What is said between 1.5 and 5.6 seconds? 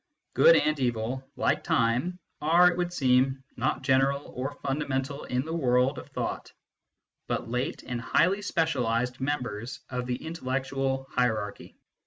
time, are, it would seem, not general or fundamental in the